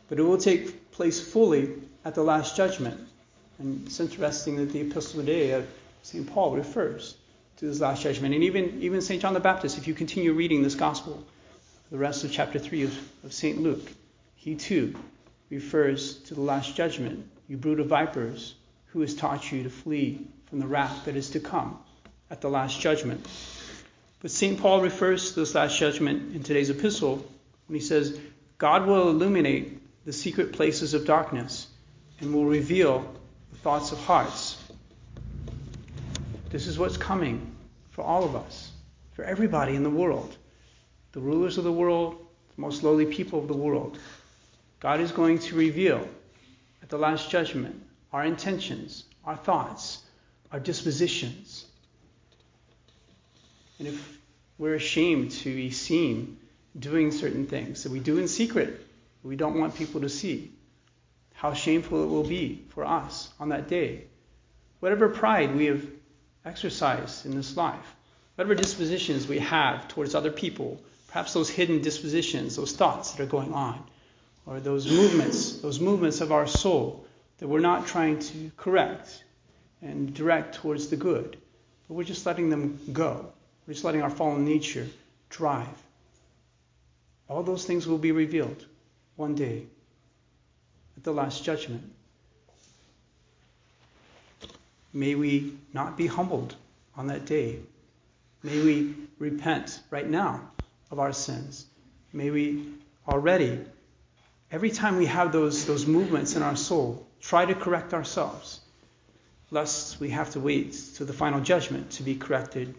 But 0.10 0.20
it 0.20 0.24
will 0.24 0.38
take 0.38 0.92
place 0.92 1.20
fully 1.20 1.74
at 2.04 2.16
the 2.16 2.24
last 2.24 2.56
judgment. 2.56 3.05
And 3.60 3.86
it's 3.88 4.00
interesting 4.00 4.58
that 4.58 4.72
the 4.72 4.82
epistle 4.82 5.22
today 5.22 5.54
uh, 5.54 5.60
of 5.60 5.68
St. 6.04 6.32
Paul 6.32 6.56
refers 6.56 7.16
to 7.58 7.66
this 7.66 7.80
last 7.80 8.04
judgment. 8.04 8.36
And 8.36 8.44
even, 8.44 8.82
even 8.82 9.02
St. 9.02 9.22
John 9.22 9.34
the 9.34 9.40
Baptist, 9.40 9.78
if 9.78 9.88
you 9.88 9.94
continue 9.94 10.34
reading 10.34 10.62
this 10.62 10.76
gospel, 10.76 11.24
the 11.90 11.98
rest 11.98 12.24
of 12.24 12.32
chapter 12.32 12.60
3 12.60 12.84
of, 12.84 12.98
of 13.24 13.34
St. 13.34 13.62
Luke, 13.62 13.88
he 14.36 14.56
too 14.56 14.96
refers 15.50 16.16
to 16.24 16.34
the 16.34 16.42
last 16.42 16.76
judgment. 16.76 17.26
You 17.48 17.58
brood 17.58 17.80
of 17.80 17.88
vipers, 17.88 18.56
who 18.88 19.02
has 19.02 19.16
taught 19.16 19.52
you 19.52 19.64
to 19.64 19.70
flee 19.70 20.28
from 20.50 20.60
the 20.60 20.68
wrath 20.68 21.06
that 21.06 21.16
is 21.16 21.30
to 21.32 21.40
come 21.40 21.78
at 22.30 22.42
the 22.42 22.50
last 22.50 22.80
judgment? 22.80 23.26
But 24.22 24.32
St. 24.32 24.60
Paul 24.60 24.82
refers 24.82 25.30
to 25.30 25.40
this 25.42 25.56
last 25.56 25.78
judgment 25.78 26.36
in 26.36 26.44
today's 26.44 26.70
epistle 26.70 27.26
when 27.68 27.80
he 27.80 27.86
says, 27.86 28.20
God 28.58 28.86
will 28.86 29.10
illuminate 29.10 30.06
the 30.06 30.14
secret 30.14 30.54
places 30.54 30.94
of 30.94 31.06
darkness 31.06 31.68
and 32.20 32.34
will 32.34 32.46
reveal 32.46 33.14
thoughts 33.66 33.92
of 33.92 33.98
hearts. 34.02 34.64
This 36.52 36.68
is 36.68 36.78
what's 36.78 36.98
coming 36.98 37.56
for 37.90 38.04
all 38.04 38.24
of 38.24 38.36
us, 38.36 38.70
for 39.14 39.24
everybody 39.24 39.76
in 39.76 39.82
the 39.82 39.90
world, 39.90 40.38
the 41.14 41.20
rulers 41.20 41.58
of 41.58 41.64
the 41.64 41.72
world, 41.72 42.16
the 42.56 42.62
most 42.62 42.84
lowly 42.84 43.08
people 43.08 43.40
of 43.40 43.48
the 43.48 43.58
world. 43.58 43.98
God 44.80 45.00
is 45.00 45.12
going 45.12 45.40
to 45.40 45.56
reveal 45.56 46.08
at 46.84 46.90
the 46.90 47.00
last 47.00 47.32
judgment 47.32 47.82
our 48.14 48.24
intentions, 48.24 49.04
our 49.24 49.36
thoughts, 49.36 50.04
our 50.52 50.60
dispositions. 50.60 51.66
And 53.80 53.88
if 53.88 54.20
we're 54.60 54.76
ashamed 54.76 55.32
to 55.32 55.56
be 55.56 55.72
seen 55.72 56.38
doing 56.78 57.10
certain 57.10 57.48
things 57.48 57.82
that 57.82 57.92
we 57.92 58.00
do 58.00 58.20
in 58.20 58.28
secret, 58.28 58.80
we 59.24 59.36
don't 59.36 59.60
want 59.60 59.74
people 59.74 60.02
to 60.02 60.10
see, 60.10 60.52
how 61.36 61.54
shameful 61.54 62.04
it 62.04 62.08
will 62.08 62.24
be 62.24 62.64
for 62.70 62.86
us 62.86 63.30
on 63.40 63.50
that 63.50 63.68
day. 63.68 64.06
Whatever 64.80 65.10
pride 65.10 65.56
we 65.56 65.66
have 65.66 65.86
exercised 66.46 67.26
in 67.26 67.36
this 67.36 67.58
life, 67.58 67.96
whatever 68.36 68.56
dispositions 68.56 69.28
we 69.28 69.40
have 69.40 69.88
towards 69.88 70.16
other 70.16 70.32
people, 70.32 70.82
perhaps 71.08 71.34
those 71.34 71.50
hidden 71.50 71.82
dispositions, 71.82 72.56
those 72.56 72.74
thoughts 72.74 73.12
that 73.12 73.24
are 73.24 73.28
going 73.28 73.54
on, 73.54 73.84
or 74.46 74.60
those 74.60 74.90
movements, 74.90 75.60
those 75.60 75.80
movements 75.80 76.22
of 76.22 76.32
our 76.32 76.48
soul 76.48 77.06
that 77.38 77.48
we're 77.48 77.60
not 77.60 77.86
trying 77.86 78.20
to 78.20 78.52
correct 78.56 79.24
and 79.82 80.14
direct 80.14 80.56
towards 80.56 80.88
the 80.88 80.96
good, 80.96 81.38
but 81.88 81.96
we're 81.96 82.04
just 82.04 82.26
letting 82.26 82.50
them 82.50 82.80
go. 82.94 83.32
We're 83.68 83.74
just 83.74 83.84
letting 83.84 84.04
our 84.04 84.10
fallen 84.10 84.46
nature 84.46 84.88
drive. 85.30 85.68
All 87.28 87.44
those 87.44 87.66
things 87.66 87.88
will 87.88 87.98
be 87.98 88.12
revealed 88.12 88.66
one 89.16 89.36
day 89.36 89.66
at 90.98 91.04
the 91.04 91.14
last 91.14 91.44
judgment. 91.44 91.84
May 94.94 95.16
we 95.16 95.54
not 95.74 95.98
be 95.98 96.08
humbled 96.08 96.56
on 96.96 97.08
that 97.08 97.26
day. 97.26 97.60
May 98.44 98.62
we 98.62 98.94
repent 99.20 99.82
right 99.90 100.10
now 100.10 100.42
of 100.92 101.00
our 101.00 101.12
sins. 101.12 101.66
May 102.14 102.30
we 102.30 102.68
already 103.08 103.60
every 104.52 104.70
time 104.70 104.98
we 104.98 105.06
have 105.06 105.32
those, 105.32 105.66
those 105.66 105.86
movements 105.86 106.36
in 106.36 106.42
our 106.42 106.56
soul, 106.56 107.06
try 107.20 107.46
to 107.46 107.56
correct 107.56 107.94
ourselves, 107.94 108.62
lest 109.52 110.00
we 110.00 110.10
have 110.10 110.30
to 110.32 110.40
wait 110.40 110.74
to 110.96 111.06
the 111.06 111.14
final 111.14 111.42
judgment 111.42 111.92
to 111.92 112.04
be 112.04 112.16
corrected. 112.16 112.74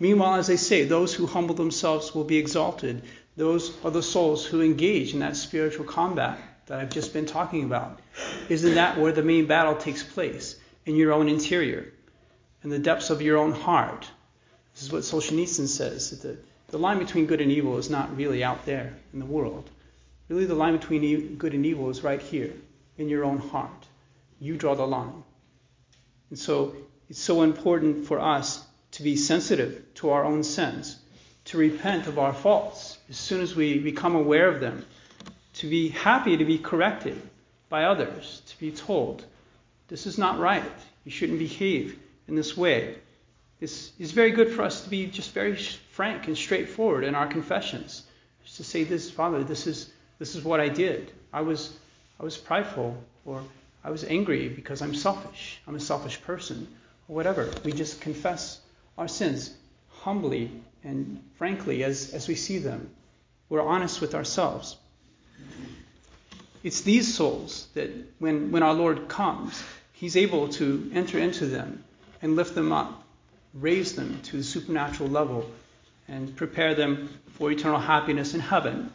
Meanwhile, 0.00 0.34
as 0.34 0.46
they 0.48 0.56
say, 0.56 0.84
those 0.84 1.14
who 1.14 1.26
humble 1.26 1.54
themselves 1.54 2.14
will 2.14 2.24
be 2.24 2.38
exalted. 2.38 3.02
Those 3.36 3.72
are 3.84 3.90
the 3.90 4.02
souls 4.02 4.44
who 4.44 4.60
engage 4.60 5.14
in 5.14 5.20
that 5.20 5.36
spiritual 5.36 5.86
combat 5.86 6.38
that 6.66 6.78
I've 6.78 6.90
just 6.90 7.12
been 7.12 7.26
talking 7.26 7.64
about. 7.64 7.98
Isn't 8.48 8.74
that 8.74 8.98
where 8.98 9.12
the 9.12 9.22
main 9.22 9.46
battle 9.46 9.74
takes 9.74 10.02
place? 10.02 10.56
In 10.84 10.96
your 10.96 11.12
own 11.12 11.28
interior, 11.28 11.92
in 12.62 12.70
the 12.70 12.78
depths 12.78 13.10
of 13.10 13.22
your 13.22 13.38
own 13.38 13.52
heart. 13.52 14.08
This 14.74 14.82
is 14.82 14.92
what 14.92 15.02
Solzhenitsyn 15.02 15.68
says 15.68 16.10
that 16.10 16.22
the, 16.22 16.38
the 16.68 16.78
line 16.78 16.98
between 16.98 17.26
good 17.26 17.40
and 17.40 17.50
evil 17.50 17.78
is 17.78 17.88
not 17.88 18.16
really 18.16 18.42
out 18.42 18.66
there 18.66 18.94
in 19.12 19.18
the 19.18 19.26
world. 19.26 19.70
Really, 20.28 20.46
the 20.46 20.54
line 20.54 20.76
between 20.76 21.36
good 21.36 21.54
and 21.54 21.64
evil 21.64 21.90
is 21.90 22.02
right 22.02 22.20
here 22.20 22.52
in 22.98 23.08
your 23.08 23.24
own 23.24 23.38
heart. 23.38 23.86
You 24.40 24.56
draw 24.56 24.74
the 24.74 24.86
line. 24.86 25.22
And 26.30 26.38
so 26.38 26.74
it's 27.08 27.20
so 27.20 27.42
important 27.42 28.06
for 28.06 28.18
us 28.18 28.64
to 28.92 29.02
be 29.02 29.16
sensitive 29.16 29.82
to 29.94 30.10
our 30.10 30.24
own 30.24 30.42
sins, 30.42 30.96
to 31.46 31.58
repent 31.58 32.06
of 32.06 32.18
our 32.18 32.32
faults 32.32 32.98
as 33.10 33.16
soon 33.16 33.40
as 33.40 33.54
we 33.54 33.78
become 33.78 34.14
aware 34.14 34.48
of 34.48 34.60
them, 34.60 34.84
to 35.54 35.68
be 35.68 35.88
happy 35.88 36.36
to 36.36 36.44
be 36.44 36.58
corrected 36.58 37.20
by 37.68 37.84
others, 37.84 38.42
to 38.46 38.58
be 38.58 38.70
told, 38.70 39.24
this 39.88 40.06
is 40.06 40.18
not 40.18 40.38
right. 40.38 40.62
You 41.04 41.10
shouldn't 41.10 41.38
behave 41.38 41.98
in 42.28 42.36
this 42.36 42.56
way. 42.56 42.96
It's, 43.60 43.92
it's 43.98 44.12
very 44.12 44.30
good 44.30 44.52
for 44.52 44.62
us 44.62 44.82
to 44.84 44.90
be 44.90 45.06
just 45.06 45.32
very 45.32 45.56
frank 45.56 46.26
and 46.26 46.36
straightforward 46.36 47.04
in 47.04 47.14
our 47.14 47.26
confessions. 47.26 48.02
Just 48.44 48.56
to 48.56 48.64
say 48.64 48.84
this, 48.84 49.10
Father, 49.10 49.44
this 49.44 49.66
is 49.66 49.90
this 50.22 50.36
is 50.36 50.44
what 50.44 50.60
I 50.60 50.68
did. 50.68 51.10
I 51.32 51.40
was, 51.40 51.76
I 52.20 52.22
was 52.22 52.36
prideful, 52.36 52.96
or 53.24 53.42
I 53.82 53.90
was 53.90 54.04
angry 54.04 54.48
because 54.48 54.80
I'm 54.80 54.94
selfish. 54.94 55.60
I'm 55.66 55.74
a 55.74 55.80
selfish 55.80 56.22
person, 56.22 56.68
or 57.08 57.16
whatever. 57.16 57.50
We 57.64 57.72
just 57.72 58.00
confess 58.00 58.60
our 58.96 59.08
sins 59.08 59.52
humbly 60.02 60.50
and 60.82 61.22
frankly 61.36 61.84
as, 61.84 62.12
as 62.12 62.26
we 62.28 62.34
see 62.34 62.58
them. 62.58 62.90
We're 63.48 63.62
honest 63.62 64.00
with 64.00 64.14
ourselves. 64.14 64.76
It's 66.64 66.80
these 66.80 67.14
souls 67.14 67.68
that, 67.74 67.90
when, 68.18 68.50
when 68.50 68.62
our 68.62 68.74
Lord 68.74 69.08
comes, 69.08 69.62
He's 69.92 70.16
able 70.16 70.48
to 70.54 70.90
enter 70.94 71.18
into 71.18 71.46
them 71.46 71.84
and 72.20 72.34
lift 72.34 72.56
them 72.56 72.72
up, 72.72 73.04
raise 73.54 73.94
them 73.94 74.20
to 74.24 74.38
the 74.38 74.42
supernatural 74.42 75.08
level, 75.08 75.48
and 76.08 76.34
prepare 76.34 76.74
them 76.74 77.08
for 77.34 77.52
eternal 77.52 77.78
happiness 77.78 78.34
in 78.34 78.40
heaven. 78.40 78.92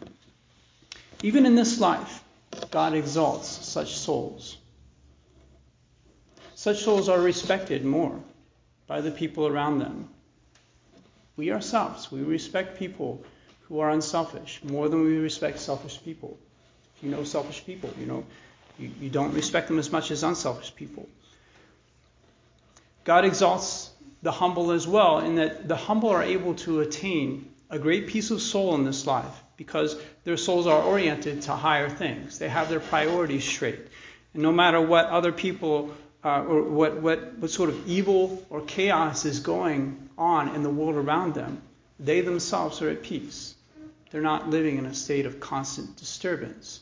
Even 1.24 1.46
in 1.46 1.56
this 1.56 1.80
life, 1.80 2.24
God 2.72 2.94
exalts 2.94 3.48
such 3.48 3.96
souls. 3.96 4.58
Such 6.56 6.84
souls 6.84 7.08
are 7.08 7.20
respected 7.20 7.86
more 7.86 8.20
by 8.88 9.00
the 9.00 9.12
people 9.12 9.48
around 9.48 9.80
them. 9.80 10.10
We 11.38 11.51
ourselves, 11.51 12.12
we 12.12 12.22
respect 12.22 12.77
people 12.77 13.24
who 13.67 13.79
are 13.79 13.91
unselfish 13.91 14.62
more 14.63 14.89
than 14.89 15.03
we 15.03 15.17
respect 15.17 15.60
selfish 15.60 16.03
people. 16.03 16.38
If 16.98 17.03
you 17.03 17.12
know 17.12 17.24
selfish 17.24 17.63
people, 17.65 17.91
you 18.00 18.08
know 18.08 18.25
you, 18.79 18.91
you 19.00 19.10
don't 19.10 19.34
respect 19.34 19.67
them 19.67 19.79
as 19.79 19.91
much 19.91 20.12
as 20.12 20.24
unselfish 20.24 20.75
people. 20.75 21.08
God 23.03 23.24
exalts 23.24 23.91
the 24.22 24.32
humble 24.32 24.72
as 24.72 24.88
well, 24.88 25.20
in 25.20 25.36
that 25.36 25.67
the 25.67 25.75
humble 25.75 26.10
are 26.10 26.24
able 26.24 26.56
to 26.56 26.82
attain 26.82 27.50
a 27.70 27.77
great 27.79 28.08
peace 28.08 28.32
of 28.32 28.41
soul 28.41 28.75
in 28.75 28.84
this 28.84 29.06
life 29.06 29.44
because 29.58 30.00
their 30.24 30.38
souls 30.38 30.67
are 30.67 30.82
oriented 30.82 31.44
to 31.44 31.51
higher 31.53 31.89
things. 31.89 32.39
They 32.39 32.50
have 32.50 32.70
their 32.70 32.79
priorities 32.79 33.44
straight. 33.44 33.79
And 34.34 34.44
no 34.44 34.51
matter 34.51 34.82
what 34.82 35.06
other 35.06 35.32
people 35.32 35.91
uh, 36.24 36.44
or 36.44 36.64
what, 36.64 37.02
what, 37.02 37.38
what 37.38 37.52
sort 37.52 37.70
of 37.70 37.88
evil 37.88 38.46
or 38.50 38.62
chaos 38.62 39.26
is 39.26 39.40
going 39.40 40.10
on 40.18 40.56
in 40.56 40.64
the 40.64 40.70
world 40.70 40.96
around 40.96 41.34
them, 41.34 41.62
they 42.00 42.22
themselves 42.22 42.82
are 42.82 42.90
at 42.90 43.04
peace. 43.04 43.56
They're 44.12 44.22
not 44.22 44.50
living 44.50 44.78
in 44.78 44.86
a 44.86 44.94
state 44.94 45.26
of 45.26 45.40
constant 45.40 45.98
disturbance. 45.98 46.82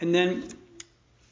And 0.00 0.14
then 0.14 0.48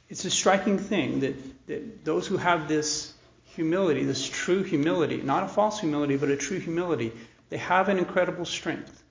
it's 0.08 0.24
a 0.24 0.30
striking 0.30 0.78
thing 0.78 1.20
that, 1.20 1.66
that 1.66 2.04
those 2.04 2.26
who 2.26 2.36
have 2.36 2.68
this 2.68 3.12
humility, 3.54 4.04
this 4.04 4.26
true 4.26 4.62
humility, 4.62 5.18
not 5.18 5.44
a 5.44 5.48
false 5.48 5.80
humility, 5.80 6.16
but 6.16 6.30
a 6.30 6.36
true 6.36 6.58
humility, 6.58 7.12
they 7.50 7.58
have 7.58 7.88
an 7.88 7.98
incredible 7.98 8.44
strength 8.44 9.02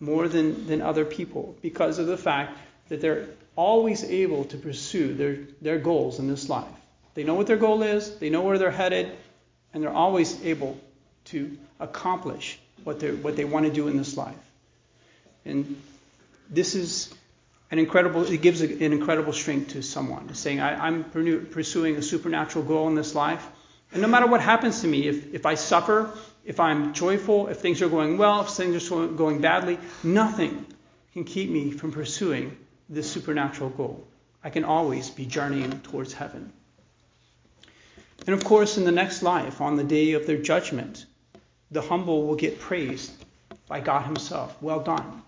more 0.00 0.28
than, 0.28 0.66
than 0.66 0.80
other 0.80 1.04
people 1.04 1.56
because 1.62 1.98
of 1.98 2.06
the 2.06 2.16
fact 2.16 2.58
that 2.88 3.00
they're 3.00 3.26
always 3.56 4.04
able 4.04 4.44
to 4.44 4.56
pursue 4.56 5.14
their, 5.14 5.38
their 5.60 5.78
goals 5.78 6.18
in 6.18 6.28
this 6.28 6.48
life. 6.48 6.66
They 7.14 7.24
know 7.24 7.34
what 7.34 7.46
their 7.46 7.56
goal 7.56 7.82
is, 7.82 8.18
they 8.18 8.30
know 8.30 8.42
where 8.42 8.58
they're 8.58 8.70
headed, 8.70 9.10
and 9.74 9.82
they're 9.82 9.90
always 9.90 10.42
able 10.44 10.78
to 11.26 11.58
accomplish 11.80 12.58
what, 12.84 13.00
they 13.00 13.10
what 13.10 13.36
they 13.36 13.44
want 13.44 13.66
to 13.66 13.72
do 13.72 13.88
in 13.88 13.96
this 13.96 14.16
life. 14.16 14.36
And 15.44 15.80
this 16.48 16.74
is 16.74 17.12
an 17.70 17.78
incredible, 17.78 18.24
it 18.24 18.40
gives 18.40 18.60
an 18.60 18.80
incredible 18.80 19.32
strength 19.32 19.72
to 19.72 19.82
someone, 19.82 20.32
saying, 20.34 20.60
I, 20.60 20.86
am 20.86 21.04
pursuing 21.04 21.96
a 21.96 22.02
supernatural 22.02 22.64
goal 22.64 22.88
in 22.88 22.94
this 22.94 23.14
life. 23.14 23.46
And 23.92 24.00
no 24.00 24.08
matter 24.08 24.26
what 24.26 24.40
happens 24.40 24.80
to 24.82 24.86
me, 24.86 25.08
if, 25.08 25.34
if 25.34 25.46
I 25.46 25.54
suffer, 25.54 26.10
if 26.44 26.60
I'm 26.60 26.94
joyful, 26.94 27.48
if 27.48 27.58
things 27.58 27.82
are 27.82 27.88
going 27.88 28.16
well, 28.16 28.42
if 28.42 28.48
things 28.50 28.90
are 28.90 29.06
going 29.08 29.40
badly, 29.40 29.78
nothing 30.02 30.64
can 31.12 31.24
keep 31.24 31.50
me 31.50 31.72
from 31.72 31.92
pursuing 31.92 32.56
this 32.88 33.10
supernatural 33.10 33.70
goal. 33.70 34.06
I 34.42 34.50
can 34.50 34.64
always 34.64 35.10
be 35.10 35.26
journeying 35.26 35.80
towards 35.80 36.12
heaven. 36.12 36.52
And 38.26 38.34
of 38.34 38.44
course, 38.44 38.76
in 38.78 38.84
the 38.84 38.92
next 38.92 39.22
life, 39.22 39.60
on 39.60 39.76
the 39.76 39.84
day 39.84 40.12
of 40.12 40.26
their 40.26 40.38
judgment, 40.38 41.06
the 41.70 41.82
humble 41.82 42.26
will 42.26 42.34
get 42.34 42.58
praised 42.58 43.12
by 43.68 43.80
God 43.80 44.04
Himself. 44.04 44.56
Well 44.62 44.80
done, 44.80 45.22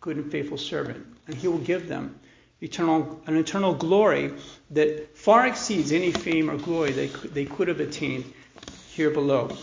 good 0.00 0.16
and 0.16 0.30
faithful 0.30 0.58
servant. 0.58 1.06
And 1.26 1.36
He 1.36 1.48
will 1.48 1.58
give 1.58 1.88
them 1.88 2.18
eternal, 2.60 3.20
an 3.26 3.36
eternal 3.36 3.74
glory 3.74 4.32
that 4.70 5.16
far 5.16 5.46
exceeds 5.46 5.92
any 5.92 6.12
fame 6.12 6.50
or 6.50 6.56
glory 6.56 6.92
they 6.92 7.08
could, 7.08 7.34
they 7.34 7.44
could 7.44 7.68
have 7.68 7.80
attained 7.80 8.24
here 8.90 9.10
below. 9.10 9.56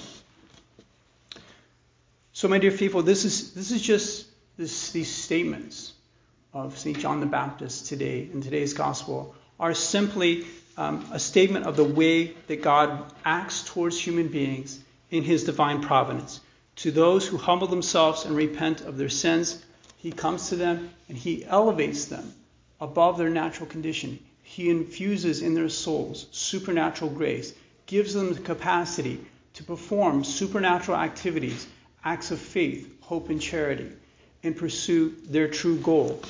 So, 2.33 2.47
my 2.47 2.57
dear 2.57 2.71
people, 2.71 3.01
this 3.03 3.25
is, 3.25 3.53
this 3.53 3.71
is 3.71 3.81
just 3.81 4.27
this, 4.57 4.91
these 4.91 5.13
statements 5.13 5.93
of 6.53 6.77
St. 6.77 6.97
John 6.97 7.19
the 7.19 7.25
Baptist 7.25 7.87
today 7.87 8.27
in 8.33 8.41
today's 8.41 8.73
gospel 8.73 9.35
are 9.59 9.73
simply 9.73 10.45
um, 10.77 11.05
a 11.11 11.19
statement 11.19 11.65
of 11.65 11.75
the 11.75 11.83
way 11.83 12.33
that 12.47 12.61
God 12.61 13.13
acts 13.23 13.63
towards 13.63 13.99
human 13.99 14.29
beings 14.29 14.79
in 15.11 15.23
his 15.23 15.43
divine 15.43 15.81
providence. 15.81 16.39
To 16.77 16.91
those 16.91 17.27
who 17.27 17.37
humble 17.37 17.67
themselves 17.67 18.25
and 18.25 18.35
repent 18.35 18.81
of 18.81 18.97
their 18.97 19.09
sins, 19.09 19.63
he 19.97 20.11
comes 20.11 20.49
to 20.49 20.55
them 20.55 20.89
and 21.07 21.17
he 21.17 21.45
elevates 21.45 22.05
them 22.05 22.33
above 22.79 23.17
their 23.17 23.29
natural 23.29 23.67
condition. 23.67 24.17
He 24.41 24.69
infuses 24.69 25.41
in 25.41 25.53
their 25.53 25.69
souls 25.69 26.27
supernatural 26.31 27.11
grace, 27.11 27.53
gives 27.85 28.13
them 28.13 28.33
the 28.33 28.39
capacity 28.39 29.19
to 29.55 29.63
perform 29.63 30.23
supernatural 30.23 30.97
activities 30.97 31.67
acts 32.03 32.31
of 32.31 32.39
faith, 32.39 32.89
hope, 33.01 33.29
and 33.29 33.41
charity, 33.41 33.91
and 34.43 34.55
pursue 34.55 35.13
their 35.25 35.47
true 35.47 35.77
goal 35.77 36.21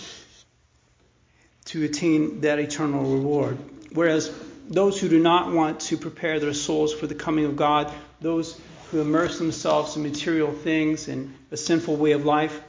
to 1.65 1.83
attain 1.83 2.41
that 2.41 2.59
eternal 2.59 3.03
reward. 3.15 3.57
Whereas 3.93 4.33
those 4.67 4.99
who 4.99 5.09
do 5.09 5.19
not 5.19 5.51
want 5.51 5.79
to 5.81 5.97
prepare 5.97 6.39
their 6.39 6.53
souls 6.53 6.93
for 6.93 7.07
the 7.07 7.15
coming 7.15 7.45
of 7.45 7.55
God, 7.55 7.93
those 8.21 8.59
who 8.91 9.01
immerse 9.01 9.37
themselves 9.37 9.95
in 9.95 10.03
material 10.03 10.51
things 10.51 11.07
and 11.07 11.35
a 11.51 11.57
sinful 11.57 11.95
way 11.95 12.11
of 12.13 12.25
life, 12.25 12.59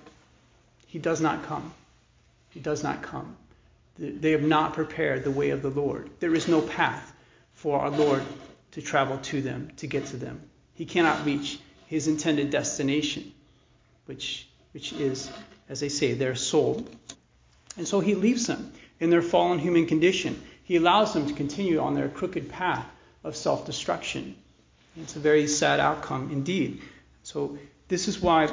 he 0.87 0.99
does 0.99 1.21
not 1.21 1.45
come. 1.45 1.73
He 2.51 2.61
does 2.61 2.83
not 2.83 3.03
come. 3.03 3.37
They 3.99 4.33
have 4.33 4.43
not 4.43 4.75
prepared 4.75 5.25
the 5.25 5.31
way 5.31 5.51
of 5.51 5.63
the 5.63 5.71
Lord. 5.71 6.11
There 6.21 6.35
is 6.35 6.49
no 6.49 6.61
path 6.61 7.13
for 7.55 7.81
our 7.81 7.91
Lord 7.91 8.23
to 8.73 8.83
travel 8.83 9.19
to 9.19 9.43
them, 9.43 9.71
to 9.79 9.87
get 9.87 10.07
to 10.07 10.17
them. 10.17 10.41
He 10.75 10.87
cannot 10.87 11.25
reach 11.25 11.59
his 11.87 12.09
intended 12.09 12.51
destination, 12.51 13.33
which, 14.07 14.49
which 14.73 14.93
is, 14.93 15.31
as 15.69 15.81
they 15.81 15.89
say, 15.89 16.15
their 16.15 16.35
soul. 16.35 16.87
And 17.77 17.87
so 17.87 18.01
he 18.01 18.15
leaves 18.15 18.47
them 18.47 18.73
in 18.99 19.11
their 19.11 19.23
fallen 19.23 19.59
human 19.59 19.87
condition. 19.87 20.41
He 20.65 20.77
allows 20.77 21.13
them 21.15 21.27
to 21.27 21.35
continue 21.35 21.81
on 21.81 21.95
their 21.95 22.09
crooked 22.09 22.49
path 22.49 22.87
of 23.25 23.37
self 23.37 23.67
destruction. 23.67 24.37
It's 24.97 25.17
a 25.17 25.21
very 25.21 25.47
sad 25.47 25.81
outcome 25.81 26.31
indeed. 26.31 26.83
So, 27.23 27.59
this 27.89 28.09
is 28.09 28.21
why 28.21 28.53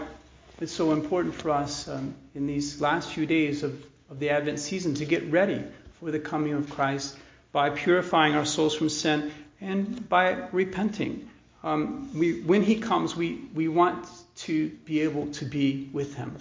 it's 0.60 0.72
so 0.72 0.92
important 0.92 1.36
for 1.36 1.52
us 1.52 1.88
um, 1.88 2.16
in 2.34 2.48
these 2.48 2.82
last 2.82 3.12
few 3.12 3.26
days 3.26 3.64
of, 3.64 3.84
of 4.10 4.20
the 4.20 4.32
Advent 4.32 4.60
season 4.60 4.96
to 4.96 5.06
get 5.06 5.32
ready 5.32 5.64
for 6.00 6.12
the 6.12 6.20
coming 6.20 6.54
of 6.54 6.70
Christ 6.70 7.16
by 7.52 7.70
purifying 7.70 8.36
our 8.36 8.46
souls 8.46 8.76
from 8.76 8.90
sin 8.90 9.32
and 9.62 10.10
by 10.10 10.48
repenting 10.52 11.30
um, 11.64 12.18
we, 12.18 12.42
when 12.42 12.64
he 12.64 12.76
comes, 12.76 13.16
we, 13.16 13.42
we 13.54 13.68
want 13.68 14.08
to 14.38 14.70
be 14.86 15.02
able 15.02 15.28
to 15.34 15.46
be 15.46 15.90
with 15.94 16.16
him. 16.16 16.36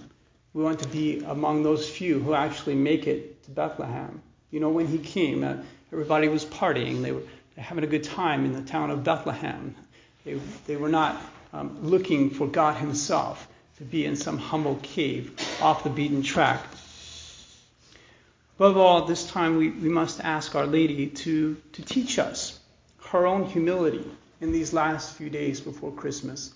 We 0.54 0.62
want 0.62 0.80
to 0.80 0.88
be 0.88 1.22
among 1.24 1.62
those 1.62 1.88
few 1.88 2.18
who 2.20 2.34
actually 2.34 2.74
make 2.74 3.06
it 3.06 3.42
to 3.44 3.50
Bethlehem. 3.50 4.22
You 4.50 4.60
know, 4.60 4.70
when 4.70 4.86
he 4.86 4.98
came, 4.98 5.44
uh, 5.44 5.56
everybody 5.92 6.28
was 6.28 6.44
partying. 6.44 7.02
They 7.02 7.12
were 7.12 7.22
having 7.56 7.84
a 7.84 7.86
good 7.86 8.04
time 8.04 8.44
in 8.44 8.52
the 8.52 8.62
town 8.62 8.90
of 8.90 9.04
Bethlehem. 9.04 9.74
They, 10.24 10.40
they 10.66 10.76
were 10.76 10.88
not 10.88 11.20
um, 11.52 11.78
looking 11.82 12.30
for 12.30 12.46
God 12.46 12.76
himself 12.76 13.48
to 13.78 13.84
be 13.84 14.04
in 14.04 14.16
some 14.16 14.38
humble 14.38 14.76
cave 14.82 15.38
off 15.60 15.84
the 15.84 15.90
beaten 15.90 16.22
track. 16.22 16.62
Above 18.58 18.78
all, 18.78 19.04
this 19.04 19.30
time 19.30 19.58
we, 19.58 19.68
we 19.68 19.88
must 19.88 20.20
ask 20.20 20.54
Our 20.54 20.66
Lady 20.66 21.08
to, 21.08 21.56
to 21.72 21.82
teach 21.82 22.18
us 22.18 22.58
her 23.08 23.26
own 23.26 23.44
humility 23.44 24.04
in 24.40 24.52
these 24.52 24.72
last 24.72 25.14
few 25.14 25.28
days 25.28 25.60
before 25.60 25.92
Christmas. 25.92 26.54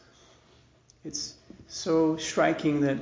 It's 1.04 1.34
so 1.68 2.16
striking 2.16 2.82
that 2.82 2.98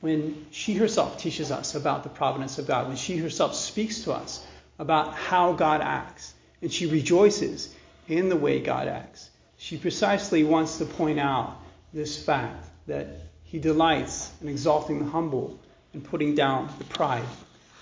when 0.00 0.46
she 0.50 0.74
herself 0.74 1.20
teaches 1.20 1.50
us 1.50 1.74
about 1.74 2.02
the 2.02 2.08
providence 2.08 2.58
of 2.58 2.66
God, 2.66 2.86
when 2.88 2.96
she 2.96 3.16
herself 3.16 3.54
speaks 3.54 4.02
to 4.02 4.12
us 4.12 4.44
about 4.78 5.14
how 5.14 5.52
God 5.52 5.80
acts, 5.80 6.34
and 6.62 6.72
she 6.72 6.86
rejoices 6.86 7.74
in 8.08 8.28
the 8.28 8.36
way 8.36 8.60
God 8.60 8.88
acts, 8.88 9.28
she 9.58 9.76
precisely 9.76 10.44
wants 10.44 10.78
to 10.78 10.84
point 10.84 11.18
out 11.18 11.56
this 11.92 12.22
fact 12.22 12.64
that 12.86 13.08
he 13.44 13.58
delights 13.58 14.30
in 14.40 14.48
exalting 14.48 15.00
the 15.00 15.10
humble 15.10 15.58
and 15.92 16.04
putting 16.04 16.34
down 16.34 16.72
the 16.78 16.84
pride. 16.84 17.24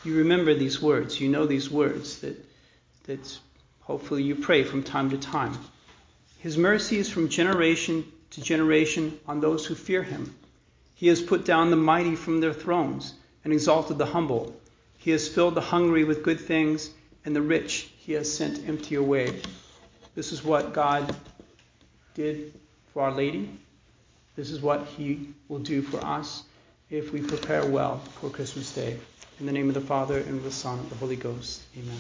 You 0.05 0.19
remember 0.19 0.55
these 0.55 0.81
words, 0.81 1.21
you 1.21 1.29
know 1.29 1.47
these 1.47 1.71
words 1.71 2.21
that, 2.21 2.37
that 3.05 3.39
hopefully 3.83 4.23
you 4.23 4.37
pray 4.37 4.65
from 4.65 4.83
time 4.83 5.11
to 5.11 5.19
time. 5.19 5.57
His 6.39 6.57
mercy 6.57 6.99
is 6.99 7.11
from 7.11 7.29
generation 7.29 8.11
to 8.37 8.43
generation 8.43 9.19
on 9.27 9.41
those 9.41 9.65
who 9.65 9.75
fear 9.75 10.03
him. 10.03 10.37
He 10.95 11.09
has 11.09 11.23
put 11.23 11.47
down 11.47 11.71
the 11.71 11.77
mighty 11.77 12.15
from 12.15 12.39
their 12.39 12.53
thrones 12.53 13.15
and 13.43 13.53
exalted 13.53 13.97
the 13.97 14.05
humble. 14.05 14.55
He 14.99 15.11
has 15.13 15.27
filled 15.27 15.55
the 15.55 15.63
hungry 15.63 16.05
with 16.05 16.23
good 16.23 16.39
things, 16.39 16.91
and 17.25 17.35
the 17.35 17.41
rich 17.41 17.91
he 17.97 18.13
has 18.13 18.31
sent 18.31 18.69
empty 18.69 18.97
away. 18.97 19.41
This 20.15 20.33
is 20.33 20.45
what 20.45 20.75
God 20.75 21.17
did 22.13 22.53
for 22.93 23.05
Our 23.05 23.13
Lady. 23.13 23.49
This 24.37 24.51
is 24.51 24.61
what 24.61 24.87
he 24.87 25.31
will 25.49 25.61
do 25.61 25.81
for 25.81 26.05
us 26.05 26.45
if 26.91 27.15
we 27.15 27.23
prepare 27.23 27.65
well 27.65 28.01
for 28.21 28.29
Christmas 28.29 28.75
Day. 28.75 28.99
In 29.41 29.47
the 29.47 29.53
name 29.53 29.69
of 29.69 29.75
the 29.75 29.81
Father, 29.81 30.19
and 30.19 30.37
of 30.37 30.45
the 30.45 30.53
Son, 30.53 30.75
and 30.75 30.85
of 30.85 30.91
the 30.91 30.97
Holy 30.97 31.17
Ghost. 31.17 31.63
Amen. 31.79 31.97